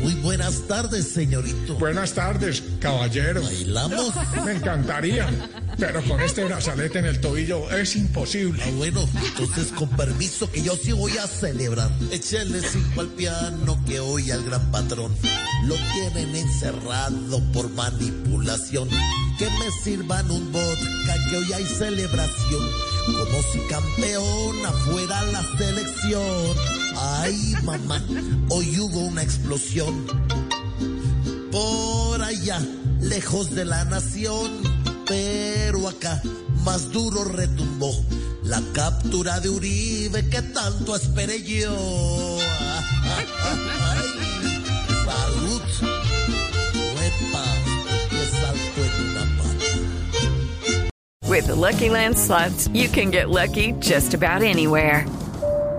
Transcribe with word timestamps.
Muy 0.00 0.14
buenas 0.14 0.66
tardes, 0.66 1.08
señorito. 1.12 1.74
Buenas 1.74 2.14
tardes, 2.14 2.62
caballero. 2.80 3.42
¿Bailamos? 3.42 4.14
Me 4.44 4.52
encantaría, 4.52 5.28
pero 5.78 6.02
con 6.04 6.20
este 6.20 6.44
brazalete 6.44 7.00
en 7.00 7.04
el 7.04 7.20
tobillo 7.20 7.70
es 7.70 7.96
imposible. 7.96 8.62
Ah, 8.64 8.70
bueno, 8.76 9.06
entonces 9.24 9.72
con 9.72 9.90
permiso 9.90 10.50
que 10.50 10.62
yo 10.62 10.74
sí 10.74 10.92
voy 10.92 11.18
a 11.18 11.26
celebrar. 11.26 11.90
Échale 12.10 12.62
cinco 12.62 13.02
al 13.02 13.08
piano 13.08 13.78
que 13.86 14.00
hoy 14.00 14.30
al 14.30 14.42
gran 14.44 14.70
patrón 14.70 15.14
lo 15.66 15.74
tienen 15.92 16.34
encerrado 16.34 17.40
por 17.52 17.68
manipulación. 17.70 18.88
Que 19.38 19.50
me 19.50 19.70
sirvan 19.84 20.30
un 20.30 20.50
vodka 20.50 21.14
que 21.30 21.36
hoy 21.36 21.52
hay 21.52 21.64
celebración. 21.66 22.68
Como 23.06 23.42
si 23.52 23.58
campeona 23.68 24.70
fuera 24.86 25.22
la 25.26 25.42
selección. 25.58 26.79
Ay, 27.02 27.54
mamá, 27.64 28.04
hoy 28.50 28.78
hubo 28.78 29.00
una 29.00 29.22
explosión. 29.22 30.06
Por 31.50 32.22
allá, 32.22 32.60
lejos 33.00 33.54
de 33.54 33.64
la 33.64 33.86
nación, 33.86 34.50
pero 35.06 35.88
acá, 35.88 36.20
más 36.62 36.92
duro 36.92 37.24
retumbó 37.24 37.90
la 38.42 38.60
captura 38.74 39.40
de 39.40 39.48
Uribe 39.48 40.28
que 40.28 40.42
tanto 40.42 40.94
esperé 40.94 41.42
yo. 41.42 41.74
Ay, 43.16 43.26
salud, 45.06 45.62
huepa, 46.96 47.44
que 48.10 48.24
salto 48.40 48.84
en 48.84 48.92
una 49.08 49.24
pata. 49.38 50.88
With 51.28 51.46
the 51.46 51.54
Lucky 51.54 51.88
Land 51.88 52.18
slots, 52.18 52.68
you 52.74 52.88
can 52.88 53.10
get 53.10 53.30
lucky 53.30 53.72
just 53.80 54.12
about 54.12 54.42
anywhere. 54.42 55.06